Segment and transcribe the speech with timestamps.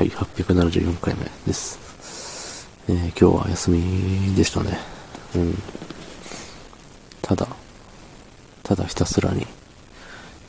[0.00, 2.66] はい、874回目です。
[2.88, 4.78] えー、今日は休みでしたね。
[5.34, 5.54] うん。
[7.20, 7.46] ただ、
[8.62, 9.46] ただひたすらに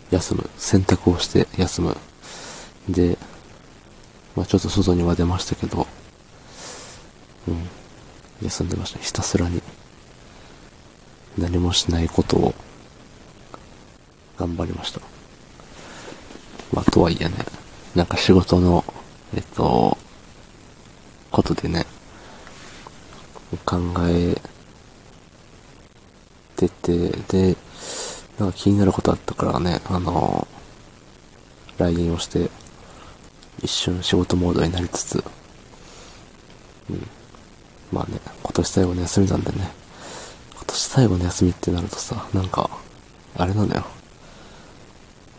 [0.10, 0.50] 休む。
[0.56, 1.98] 選択をして休む。
[2.88, 3.18] で、
[4.38, 5.86] まあちょっと外には出ましたけど、
[7.50, 7.68] うん。
[8.42, 9.00] 休んでました。
[9.00, 9.62] ひたすらに
[11.38, 12.56] 何もしないことを
[14.38, 15.02] 頑張りました。
[16.72, 17.34] まあとはいえね、
[17.96, 18.86] なんか仕事の、
[19.34, 19.98] えっと、
[21.32, 21.86] ことでね、
[23.66, 23.78] 考
[24.08, 24.36] え
[26.56, 27.58] てて、で、
[28.38, 30.48] なんか気になることあったからね、あの、
[31.78, 32.50] LINE をして、
[33.62, 35.24] 一瞬仕事モードになりつつ、
[36.90, 37.08] うん。
[37.92, 39.72] まあね、今年最後の休みなんでね、
[40.54, 42.70] 今年最後の休みってなるとさ、なんか、
[43.38, 43.86] あれなのよ。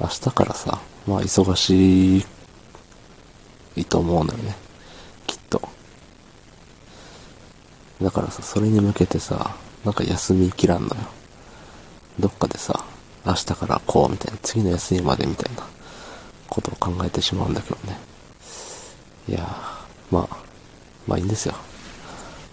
[0.01, 2.27] 明日からさ、まあ忙しい、
[3.77, 4.57] いいと思うのよね。
[5.27, 5.61] きっと。
[8.01, 10.95] だからさ、それに向けてさ、なんか休みきらんのよ。
[12.19, 12.85] どっかでさ、
[13.25, 15.63] 明日からこうみたいな、次の休みまでみたいな
[16.49, 17.99] ことを考えてしまうんだけどね。
[19.29, 20.37] いやー、まあ、
[21.07, 21.55] まあいいんですよ。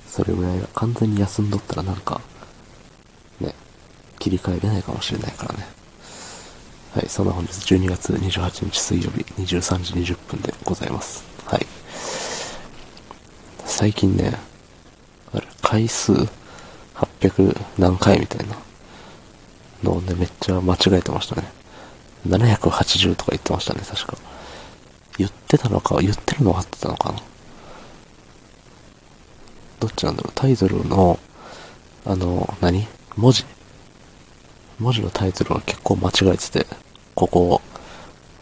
[0.07, 2.21] それぐらい完全に休んどったらなんか、
[3.39, 3.53] ね、
[4.19, 5.78] 切り替えれないかもしれないからね。
[6.95, 11.23] はい、そんな本日12月28日水曜日23時20分でございます。
[11.45, 11.65] はい。
[13.65, 14.33] 最近ね、
[15.31, 16.13] あれ、回数
[16.95, 18.55] 800何回みたいな
[19.83, 21.43] のをね、めっちゃ間違えてましたね。
[22.27, 24.17] 780とか言ってましたね、確か。
[25.19, 27.19] 言ってたのか、言ってるのは合ってたのかな。
[29.79, 31.19] どっちなんだろう、タイトルの、
[32.05, 32.87] あの、何？
[33.15, 33.45] 文字
[34.79, 36.65] 文字のタイトルは結構間違えてて、
[37.13, 37.61] ここ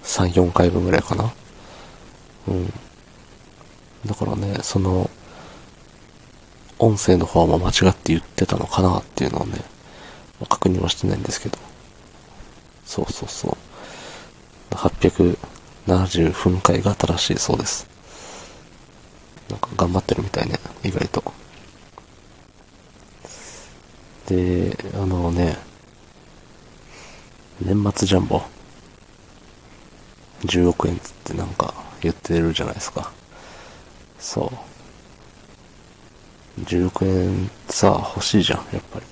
[0.03, 1.33] 3、4回分ぐらいかな。
[2.47, 2.73] うん。
[4.05, 5.09] だからね、その、
[6.79, 9.57] 音声の方も間違って言ってたのかなっていうのをね、
[10.39, 11.57] まあ確認はしてないんですけど。
[12.85, 14.75] そうそうそう。
[14.75, 17.89] 870分回が正しいそうです。
[19.49, 21.23] なんか頑張ってるみたいね、意外と。
[24.27, 25.57] で、あのね、
[27.67, 28.41] 年末ジャンボ。
[30.43, 33.11] 10億円つってなんか言ってるじゃないですか。
[34.19, 34.49] そ
[36.57, 36.61] う。
[36.61, 39.05] 10億円さ欲しいじゃんやっぱり。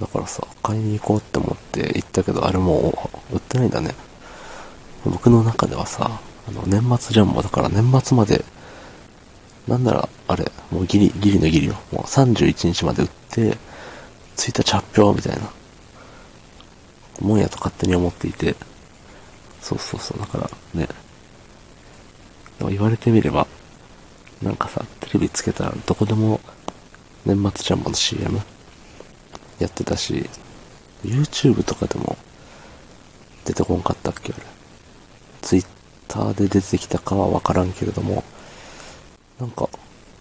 [0.00, 3.92] だからさ買いに行こうって思って行ったけどあれもう売ってないんだね。
[5.04, 8.44] 僕の中ではさあの年末ジャンボだから年末まで
[9.66, 11.74] なんならあれもうギリギリのギリよ。
[11.90, 13.58] もう31日まで売って
[14.36, 15.50] 1日発表みたいな。
[17.20, 18.56] もんやと勝手に思っていて、
[19.60, 20.88] そうそうそう、だからね、
[22.58, 23.46] でも言われてみれば、
[24.42, 26.40] なんかさ、テレビつけたらどこでも
[27.24, 28.40] 年末ジャンボの CM
[29.58, 30.28] やってたし、
[31.04, 32.16] YouTube とかでも
[33.44, 34.42] 出てこんかったっけあれ。
[35.42, 38.24] Twitter で出てきたかはわからんけれども、
[39.38, 39.68] なんか、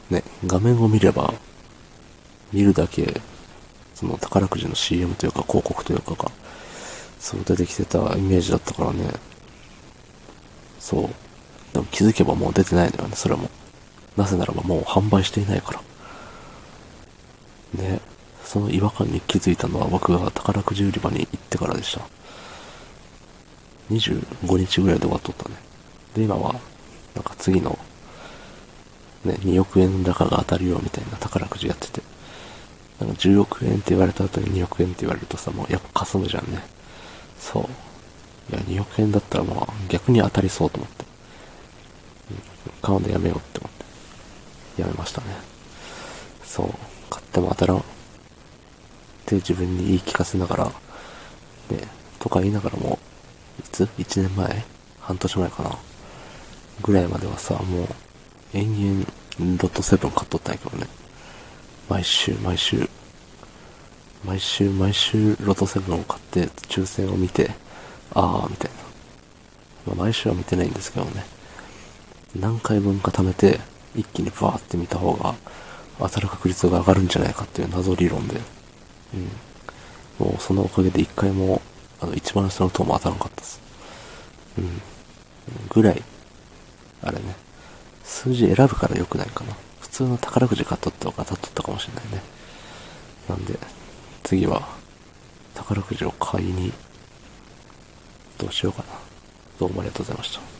[0.10, 1.34] ね、画面を見れば、
[2.52, 3.22] 見るだけ、
[3.96, 6.32] その宝くじの CM というか広告というかが、
[7.20, 9.12] そう出てきてたイメージだったからね。
[10.80, 11.10] そう。
[11.74, 13.50] でも気づけばもう出てないのよね、それも。
[14.18, 15.82] なぜならばもう販売していないから。
[17.84, 18.00] ね。
[18.44, 22.02] その違和感に気づいたのは僕が宝くじ売り場に行ってからでした。
[23.92, 25.56] 25日ぐらいで終わっとったね。
[26.16, 26.54] で、今は、
[27.14, 27.78] なんか次の、
[29.24, 32.02] ね、2億円高が当たるよみたいな宝くじやってて。
[33.00, 36.64] なんか10億円って言われた後に2億円って言われるとさ、もうやっぱかすむじゃんね。
[37.40, 37.64] そう。
[38.52, 41.06] いや、2億円だったらまあ逆に当たりそうと思って。
[42.32, 43.72] うん買うのやめようって思っ
[44.76, 44.82] て。
[44.82, 45.28] やめましたね。
[46.44, 46.74] そう。
[47.10, 47.78] 買っても当たらん。
[47.78, 47.82] っ
[49.26, 50.72] て自分に言い聞かせながら、ね、
[52.20, 52.98] とか言いながらも、
[53.60, 54.66] いつ ?1 年前？
[55.00, 55.78] 半年前かな？
[56.82, 57.88] ぐらいまではさ、もう、
[58.54, 59.06] 延々、
[59.40, 60.88] ロット7買っとったんやけどね。
[61.90, 62.90] 毎週、毎週、
[64.26, 67.52] 毎週毎週ロト7を買って抽選を見て、
[68.14, 68.78] ああ、みたいな。
[69.88, 71.26] まあ、毎週は見てないんですけどね。
[72.36, 73.60] 何回分か貯めて、
[73.96, 75.36] 一気にバーって見た方が、
[76.00, 78.40] 当たる確率が上がるんじゃないかっていう謎理論で。
[80.20, 80.26] うん。
[80.28, 81.62] もうそのおかげで一回も、
[82.02, 83.62] あの、一番下の塔も当たらなかったです。
[84.58, 84.82] うん。
[85.70, 86.04] ぐらい、
[87.02, 87.36] あれね。
[88.04, 89.54] 数字選ぶから良くないかな。
[89.80, 92.22] 普通の宝くじ買っとった方が当たっとったかもしれないね。
[93.28, 93.58] なんで、
[94.30, 94.62] 次は
[95.56, 96.72] 宝くじを買いに
[98.38, 99.00] どうしようかな。
[99.60, 100.59] どうもありがとうございました。